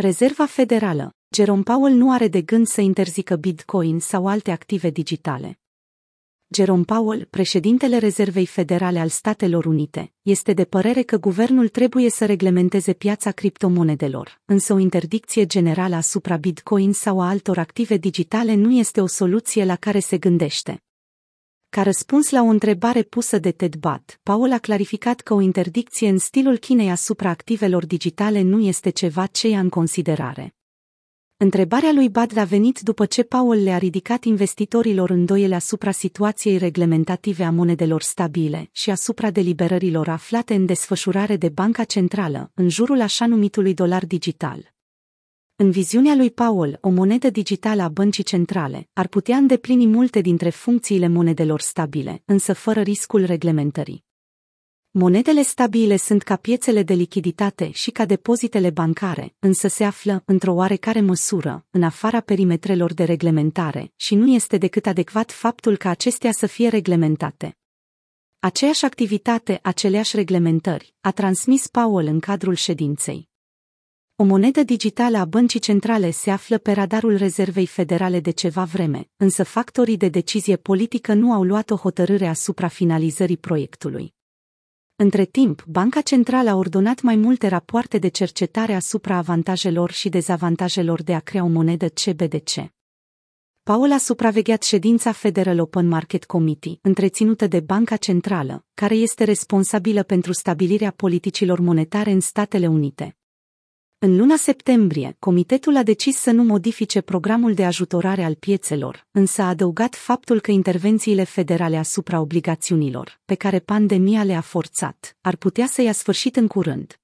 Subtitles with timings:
[0.00, 5.58] Rezerva Federală, Jerome Powell nu are de gând să interzică Bitcoin sau alte active digitale.
[6.48, 12.26] Jerome Powell, președintele Rezervei Federale al Statelor Unite, este de părere că guvernul trebuie să
[12.26, 18.72] reglementeze piața criptomonedelor, însă o interdicție generală asupra Bitcoin sau a altor active digitale nu
[18.72, 20.82] este o soluție la care se gândește.
[21.70, 26.08] Ca răspuns la o întrebare pusă de Ted Budd, Paul a clarificat că o interdicție
[26.08, 30.54] în stilul Chinei asupra activelor digitale nu este ceva ce ia în considerare.
[31.36, 37.44] Întrebarea lui Bad a venit după ce Paul le-a ridicat investitorilor îndoiele asupra situației reglementative
[37.44, 43.26] a monedelor stabile și asupra deliberărilor aflate în desfășurare de Banca Centrală, în jurul așa
[43.26, 44.77] numitului dolar digital.
[45.60, 50.50] În viziunea lui Paul, o monedă digitală a băncii centrale ar putea îndeplini multe dintre
[50.50, 54.04] funcțiile monedelor stabile, însă fără riscul reglementării.
[54.90, 60.52] Monedele stabile sunt ca piețele de lichiditate și ca depozitele bancare, însă se află, într-o
[60.52, 66.32] oarecare măsură, în afara perimetrelor de reglementare și nu este decât adecvat faptul ca acestea
[66.32, 67.56] să fie reglementate.
[68.38, 73.27] Aceeași activitate, aceleași reglementări, a transmis Paul în cadrul ședinței.
[74.20, 79.08] O monedă digitală a băncii centrale se află pe radarul Rezervei Federale de ceva vreme,
[79.16, 84.14] însă factorii de decizie politică nu au luat o hotărâre asupra finalizării proiectului.
[84.96, 91.02] Între timp, Banca Centrală a ordonat mai multe rapoarte de cercetare asupra avantajelor și dezavantajelor
[91.02, 92.72] de a crea o monedă CBDC.
[93.62, 100.02] Paul a supravegheat ședința Federal Open Market Committee, întreținută de Banca Centrală, care este responsabilă
[100.02, 103.12] pentru stabilirea politicilor monetare în Statele Unite.
[104.00, 109.42] În luna septembrie, comitetul a decis să nu modifice programul de ajutorare al piețelor, însă
[109.42, 115.66] a adăugat faptul că intervențiile federale asupra obligațiunilor, pe care pandemia le-a forțat, ar putea
[115.66, 116.98] să ia sfârșit în curând.